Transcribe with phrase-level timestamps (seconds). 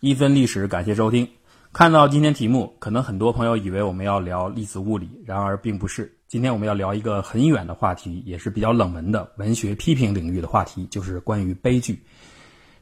[0.00, 1.28] 一分历史，感谢收听。
[1.74, 6.10] 看到今天题目，可能很多朋友以为我们要聊粒子物理，然而并不是。
[6.26, 12.02] 今天我们要聊一个很远的话题，也是比较冷门的文学批评领域的话题，就是关于悲剧。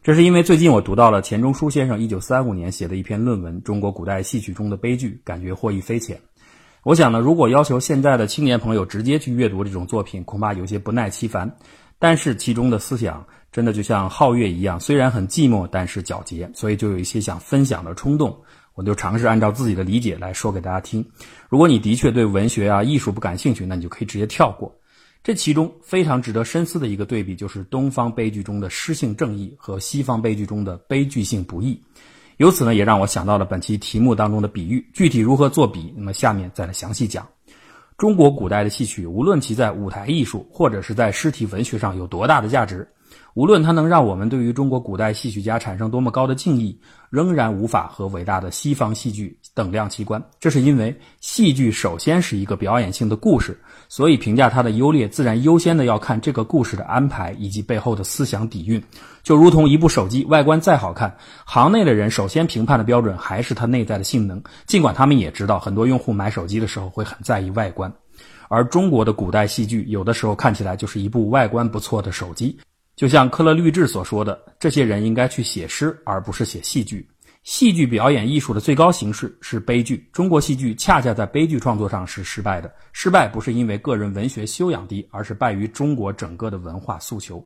[0.00, 6.16] 这是因为最近我读到了钱钟书先生一九三五年写的一篇论文《中国古代戏曲中的悲剧》，感觉获益匪浅。
[6.84, 11.52] 我想呢，如果要求现在的青年朋友直接去阅读这种作品，恐怕有些不耐其烦。
[11.98, 18.36] 但是其中的思想真的就像皓月一样，虽然很寂寞，但是皎洁，所以就有一些想分享的冲动。
[18.74, 21.04] 我就尝试按照自己的理解来说给大家听。
[21.48, 24.72] 如果你的确对文学啊、艺术不感兴趣，那你就可以直接跳过。
[25.24, 31.82] 这其中非常值得深思的一个对比，就是东方悲剧中的诗性正义和西方悲剧中的悲剧性不义。
[32.36, 34.88] 由此呢，也让我想到了本期题目当中的比喻。
[34.94, 37.26] 具体如何做比，那么下面再来详细讲。
[37.98, 42.88] 中国古代的戏曲，无论其在舞台艺术或者是在诗体文学上有多大的价值。
[43.38, 46.76] 无论它能让我们对于中国古代戏曲家产生多么高的敬意，
[47.08, 50.20] 仍然无法和伟大的西方戏剧等量齐观。
[50.40, 53.56] 这是因为戏剧首先是一个表演性的故事，
[53.88, 58.82] 所以评价它的优劣，自然优先的要看这个故事的安排以及背后的思想底蕴。
[59.22, 64.42] 就如同一部手机外观再好看，行内的人首先评判的标准还是它内在的性能。
[64.66, 67.92] 尽管他们也知道，很多用户买手机的时候会很在意外观，
[68.48, 72.58] 而中国的古代戏剧有的时候看起来就是一部外观不错的手机。
[72.98, 77.08] 就像克勒律治所说的，这些人应该去写诗，而不是写戏剧。
[77.44, 80.10] 戏剧表演艺术的最高形式是悲剧。
[80.12, 82.74] 中国戏剧恰恰在悲剧创作上是失败的。
[82.92, 87.40] 失败不是因为个人文学修养低，而是败于中国整个的文化诉求。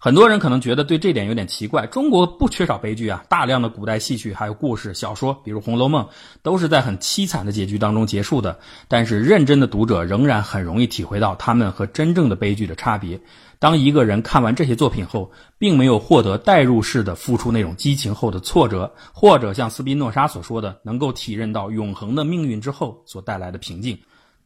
[0.00, 1.84] 很多人可能觉得对这点有点奇怪。
[1.88, 6.04] 中国不缺少悲剧啊，大量的古代戏曲还有故事小说，比如《红楼梦》，
[6.40, 8.56] 都是在很凄惨的结局当中结束的。
[8.86, 13.20] 但是认真的读者仍然很容易体会到他们和真正的悲剧的差别。
[13.58, 23.98] 当一个人看完这些作品后，并没有获得代入式的付出那种激情后的挫折，或者像斯宾诺莎所说的，能够体认到永恒的命运之后所带来的平静。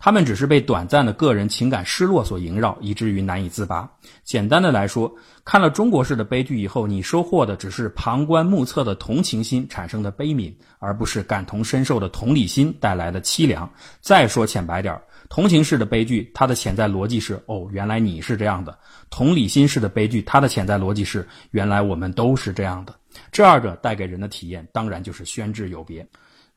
[0.05, 3.89] 他们只是被短暂的个人情感失落所萦绕，以至于难以自拔。
[4.25, 13.73] 简单的来说，看了中国式的悲剧以后，你收获的只是旁观目测的同情心产生的悲悯，而不是感同身受的同理心带来的凄凉。
[14.01, 18.73] 再说浅白点儿，同情式的悲剧，它的潜在逻辑是：哦，原来你是这样的；
[19.09, 22.93] 同理心式的悲剧，它的潜在逻辑是：原来我们都是这样的。
[23.31, 26.05] 这二者带给人的体验，当然就是宣之有别。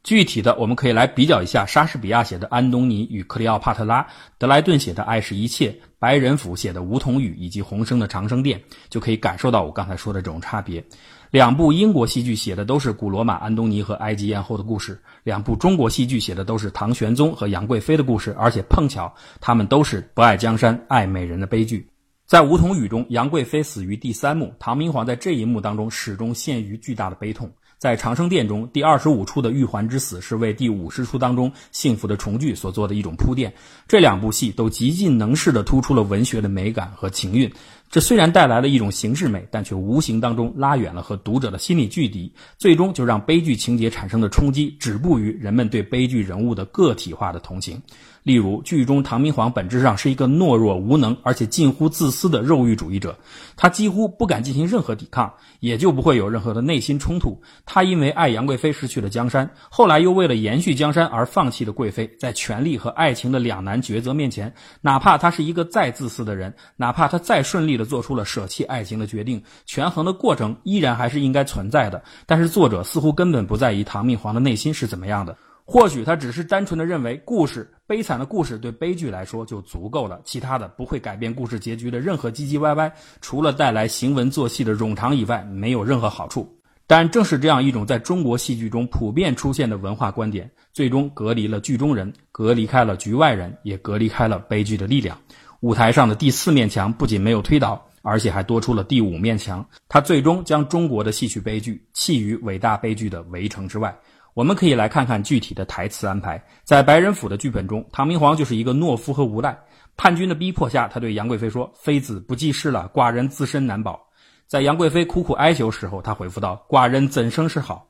[0.06, 4.04] 具体的，我们可以来比较一下莎士比亚写的《安东尼与克里奥帕特拉》，
[4.38, 10.84] 德莱顿写的《爱是一切》，白人甫写的《梧桐雨》，以及洪升的《长生殿》，就可以感受到我刚才说的这种差别。
[11.32, 19.12] 两部英国戏剧写的都是古罗马安东尼和埃及艳后的故事，两部中国戏剧写的都是唐玄宗和杨贵妃的故事，而且碰巧
[19.42, 21.90] 他们都是不爱江山爱美人的悲剧。
[22.28, 27.52] 在《梧桐雨》中，杨贵妃死于第三幕，唐明皇在这一幕当中始终陷于巨大的悲痛。
[27.78, 33.54] 在长生殿中，第二十五出的玉环之死是为第五十出当中幸福的重聚所做的一种铺垫。
[33.88, 37.52] 这两部戏都极尽能事地突出了文学的美感和情韵。
[37.96, 47.82] 这虽然带来了一种形式美，但却无形当中拉远了和读者的心理距离，最终就让悲剧情节产生的冲击止步于人们对悲剧人物的个体化的同情。
[48.24, 53.16] 例如，剧中唐明皇本质上是一个懦弱无能而且近乎自私的肉欲主义者，
[53.56, 57.40] 他几乎不敢进行任何抵抗，也就不会有任何的内心冲突。
[57.68, 64.52] 他因为爱杨贵妃失去了江山，后来又为了延续江山而放弃了贵妃，在权力和爱情的两难抉择面前，
[64.82, 72.04] 哪怕他是一个再自私的人，哪怕他再顺利的做出了舍弃爱情的决定，权衡的过程依然还是应该存在的。
[72.26, 75.38] 但是作者似乎根本不在意唐明皇的内心是怎么样的。
[75.68, 86.48] 或许他只是单纯的认为，故事悲惨的故事对悲剧来说就足够了，其他的不会改变故事结局的任何唧唧歪歪，除了带来行文作戏的冗长以外，没有任何好处。
[86.86, 95.18] 但正是这样一种在中国戏剧中普遍出现的文化观点，最终隔离了剧中人，隔离开了局外人，也隔离开了悲剧的力量。
[95.66, 103.98] 舞台上的第四面墙不仅没有推倒，而且还多出了第五面墙，它最终将中国的戏曲悲剧弃于伟大悲剧的围城之外。
[104.36, 106.40] 我们可以来看看具体的台词安排。
[106.64, 109.58] 在白人府的剧本中，唐明皇就是一个懦夫和无赖。
[109.98, 114.00] 叛军的逼迫下，他对杨贵妃说：“妃子不济事了，寡人自身难保。”
[114.46, 117.88] 在杨贵妃苦苦哀求时候，他回复道：“寡人怎生是好？”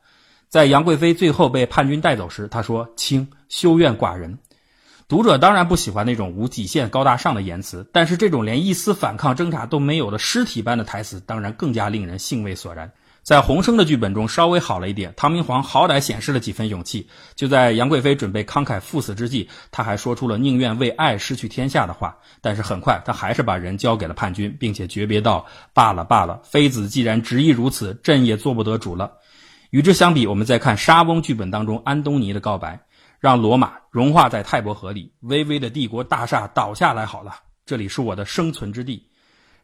[0.48, 4.40] 在杨贵妃最后被叛军带走时，他说：“卿休怨寡人。”
[5.08, 12.92] 读者当然不喜欢那种无底线、高大上的言辞，但是这种连一丝反抗挣扎都没有的尸体般的台词，当然更加令人兴味索然。
[13.22, 17.08] 在洪升的剧本中稍微好了一点，唐明皇好歹显示了几分勇气。
[17.36, 22.18] 就在杨贵妃准备慷慨赴死之际，他还说出了宁愿为爱失去天下的话。
[22.42, 29.12] 但是很快，他还是把人交给了叛军，并且诀别道：“罢了罢了，妃子既然执意如此，朕也做不得主了。”
[29.70, 32.80] 与之相比，我们再看莎翁剧本当中安东尼的告白，
[33.20, 37.34] 让罗马融化在泰伯河里，巍巍的帝国大厦倒下来好了，
[37.66, 39.04] 这里是我的生存之地。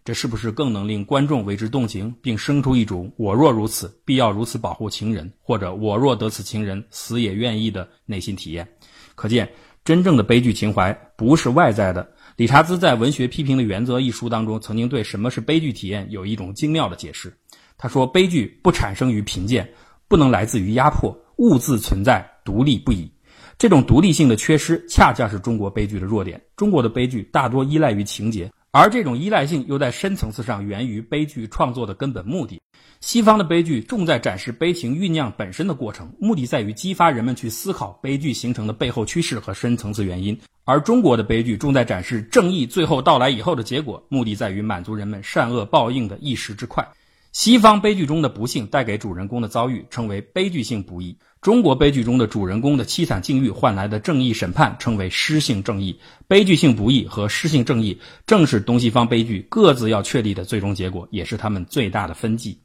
[0.04, 8.68] 这是不是更能令观众为之动情，并生出一种“我若如此，必要如此保护情人”或者“我若得此情人，死也愿意”的内心体验？
[9.14, 9.48] 可见，
[9.86, 12.10] 真正的悲剧情怀不是外在的。
[12.36, 17.32] 理查兹在《文学批评的原则》一书当中，曾经对什么是悲剧体验有一种精妙的解释。
[17.78, 19.72] 他说：“悲剧不产生于贫贱，
[20.08, 23.12] 不能来自于压迫，物自存在，独立不已。
[23.62, 26.42] 这种独立性的缺失，恰恰是中国悲剧的弱点。
[26.56, 32.60] 中国的悲剧大多依赖于情节。”而这种依赖性又在深层次上源于悲剧创作的根本目的。
[33.02, 40.36] 西方的悲剧重在展示悲情酝酿本身的过程，目的在于激发人们去思考悲剧形成的背后趋势和深层次原因；
[40.66, 46.84] 而中国的悲剧重在展示正义最后到来以后的结果，目的在于满足人们善恶报应的一时之快。
[47.32, 56.00] 西方悲剧中的不幸带给主人公的遭遇称为悲剧性不义；中国悲剧中的主人公的凄惨境遇换来的正义审判称为失性正义。
[56.28, 62.56] 悲剧性不义和失性正义正是东西方悲剧各自要确立的最终结果，也是他们最大的分际。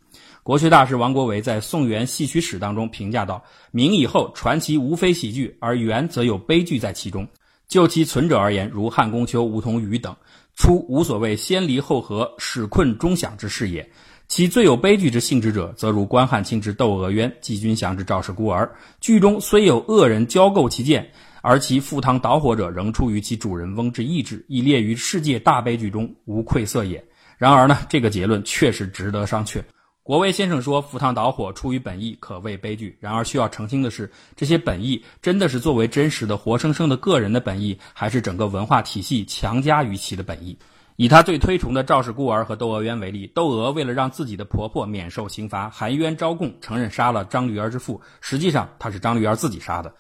[0.43, 3.43] 国学大师王国维在《宋元戏曲史》当中评价道
[3.73, 7.27] ：“明以后传奇无非喜剧，而元则有悲剧在其中。
[7.69, 10.15] 就其存者而言，如汉宫秋、梧桐雨等，
[10.55, 13.89] 出无所谓先离后合、始困终享之事也。”
[14.29, 18.69] 其最有悲剧之性质者，则如关汉卿之窦娥冤，季君祥之赵氏孤儿。
[19.01, 21.09] 剧中虽有恶人交构其剑，
[21.43, 27.05] 而其赴汤蹈火者仍出于其主人翁之意志，以列于世界大悲剧中无愧色也。
[27.39, 29.63] 然而呢，这个结论确实值得商榷。
[30.07, 32.97] 国威先生说，赴汤蹈火出于本意，可谓悲剧。
[33.01, 40.57] 然而需要澄清的是，这些本意真的是作为真实的活生生的个人的本意，还是整个文化体系强加于其的本意？
[40.95, 49.93] 以他最推崇的赵氏孤儿和窦娥冤为例，窦娥为了让自己的婆婆免受刑罚，含冤招供，承认杀了张驴儿之父，实际上他是张驴儿自己杀的。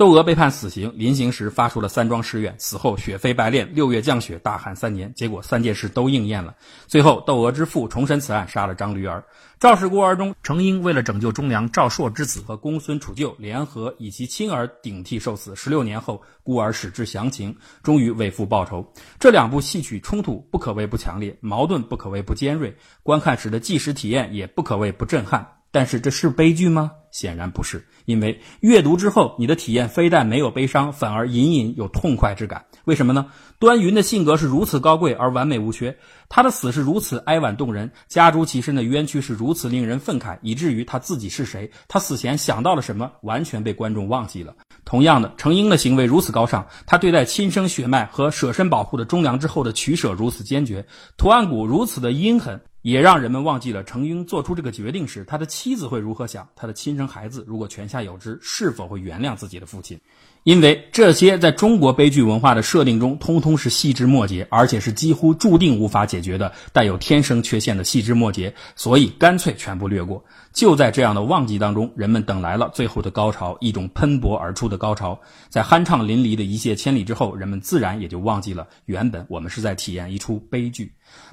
[0.00, 5.12] 窦娥被判死刑，临刑时发出了三桩誓愿，死后雪飞白练，六月降雪，大旱三年。
[5.12, 6.54] 结果三件事都应验了。
[6.86, 9.22] 最后，窦娥之父重审此案，杀了张驴儿。
[9.58, 15.54] 赵氏孤儿中，程婴为了拯救忠良赵朔之子和公孙杵臼，联合以其亲儿顶替受死。
[15.54, 18.90] 十六年后，孤儿始知详情，终于为父报仇。
[19.18, 25.46] 这两部戏曲冲突不可谓不强烈，矛盾不可谓不尖锐，观看时的即时体验也不可谓不震撼。
[25.70, 26.90] 但是这是悲剧吗？
[27.10, 32.64] 显然不是，因为阅读之后，你的体验非但没有悲伤，反而隐隐有痛快之感。
[32.84, 33.26] 为什么呢？
[33.58, 35.96] 端云的性格是如此高贵而完美无缺，
[36.28, 44.54] 他的死是如此哀婉动人，加诸其身的冤屈是如此令人愤慨，以至于他自己是谁，他死前想到了什么，完全被观众忘记了。
[44.84, 50.86] 同样的，程婴的行为如此高尚，他对待亲生血脉和舍身保护的忠良之后的取舍如此坚决，
[51.18, 52.60] 图案谷如此的阴狠。
[52.82, 56.48] 也让人们忘记了程婴做出这个决定时，他的妻子会如何想？
[56.56, 60.00] 他的亲生孩子如果泉下有知，是否会原谅自己的父亲？
[60.44, 70.24] 因为这些在中国悲剧文化的设定中，通通是细枝末节，而且是几乎注定无法解决的、带有天生缺陷的细枝末节，所以干脆全部略过。
[70.54, 75.20] 就在这样的忘记当中，人们等来了最后的高潮，一种喷薄而出的高潮。
[75.50, 80.90] 在酣畅淋漓的一泻千里之后，人们自然也就忘记了原本我们是在体验一出悲剧。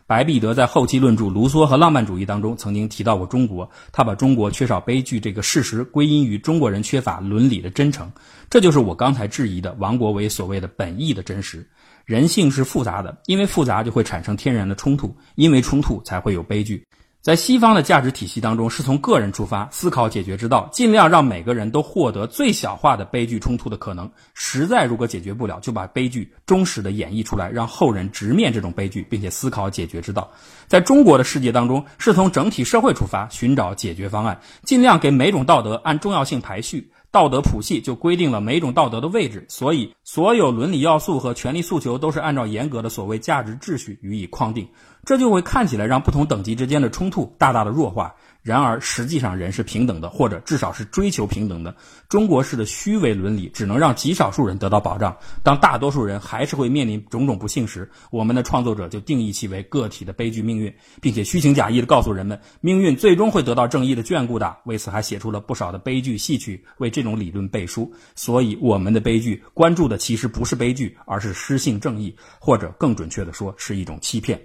[0.08, 8.10] 白璧德在后期论著《卢梭和浪漫主义》当中曾经提到过中国，他把中国缺少悲剧这个事实归因于中国人缺乏伦理的真诚，
[8.50, 11.68] 这就是我刚才质疑的王国维所谓的本意的真实。
[12.06, 16.88] 人性是复杂的，因为复杂就会产生天然的冲突，因为冲突才会有悲剧。
[17.28, 24.10] 在西方的价值体系当中，是从个人出发思考解决之道，尽量让每个人都获得最小化的悲剧冲突的可能。
[24.34, 30.32] 实在如果解决不了，就把悲剧忠实的演绎出来，让后人直面这种悲剧，并且思考解决之道。
[30.68, 36.90] 在中国的世界当中，是从整体社会出发寻找解决方案，尽量给每种道德按重要性排序。
[37.10, 44.68] 道德谱系就规定了每种道德的位置，所以所有伦理要素和权利诉求都是按照严格的所谓价值秩序予以框定，
[45.08, 48.14] 这就会看起来让不同等级之间的冲突大大的弱化。
[48.42, 51.74] 然而，实际上人是平等的，或者至少是追求平等的。
[52.10, 55.16] 中国式的虚伪伦理只能让极少数人得到保障。
[55.44, 64.58] 当大多数人还是会面临种种不幸时，我们的创作者就定义其为个体的悲剧命运，并且虚情假意地告诉人们，命运最终会得到正义的眷顾的。
[64.66, 67.90] 为此，还写出了不少的悲剧戏曲为这种理论背书。
[68.14, 74.38] 所以，我们的悲剧关注的其实不是悲剧，而是失信正义，或者更准确地说，是一种欺骗。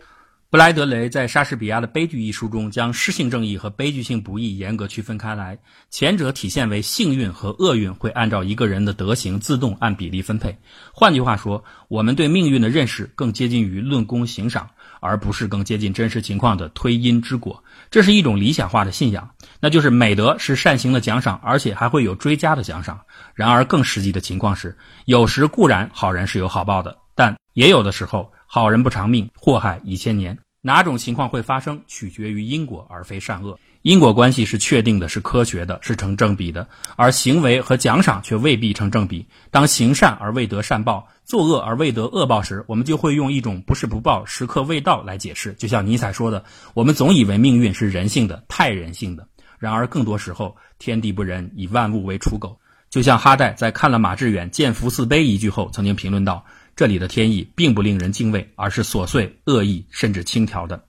[0.52, 5.58] 布莱德雷在《莎士比亚的悲剧》一书中，将诗性正义和悲剧性不义严格区分开来。
[5.88, 10.54] 前者体现为幸运和厄运会按照一个人的德行自动按比例分配。
[10.92, 14.68] 换句话说，我们对命运的认识更接近于论功行赏，
[15.00, 17.64] 而不是更接近真实情况的推因之果。
[17.90, 23.00] 这是一种理想化的信仰，那就是美德是善行的奖赏，而且还会有追加的奖赏。
[23.34, 30.38] 然而，更实际的情况是，有时固然好人是有好报的，但也有的时候好人不长命，祸害一千年。
[30.60, 33.58] 哪种情况会发生，取决于因果，而非善恶。
[33.80, 36.66] 因果关系是确定的，是科学的，是成正比的；
[36.96, 39.26] 而行为和奖赏却未必成正比。
[39.50, 45.54] 当行善而未得善报，作恶而未得恶报时，我们就会用一种不是不报，时刻未到来解释。
[45.54, 46.44] 就像尼采说的
[46.76, 49.26] ：“我们总以为命运是人性的，太人性的。
[49.58, 52.58] 然而更多时候，天地不仁，以万物为刍狗。”
[52.90, 56.44] 就像哈代在看了马致远《见福寺碑》一句后，曾经评论道。
[56.74, 60.82] 这里的天意并不令人敬畏，而是琐碎、恶意，甚至轻佻的。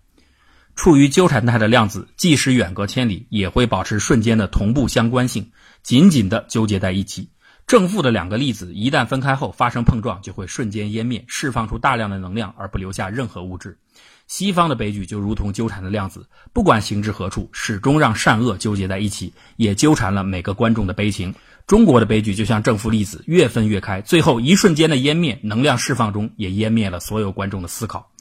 [0.75, 5.51] 处于纠缠态的量子，即使远隔千里，也会保持瞬间的同步相关性，
[5.83, 7.29] 紧紧地纠结在一起。
[7.67, 13.77] 正负的两个粒子一旦分开后发生碰撞，就会瞬间湮灭，释放出大量的能量，而不留下任何物质。
[14.25, 21.33] 西方的悲剧就如同纠缠的量子，不管行至何处，始终让善恶纠结在一起，也纠缠了每个观众的悲情。
[21.65, 28.12] 中国的悲剧就像正负粒子越分越开，最后一瞬间的湮灭，能量释放中也湮灭了所有观众的思考。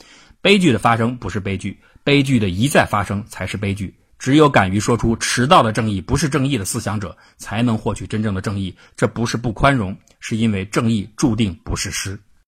[0.40, 3.94] 悲剧的发生不是悲剧，悲剧的一再发生才是悲剧。
[4.18, 8.76] 只有敢于说出迟到的正义不是正义的思想者，才能获取真正的正义。
[8.96, 12.20] 这不是不宽容，是因为正义注定不是诗。